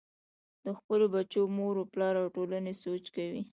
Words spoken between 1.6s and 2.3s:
و پلار او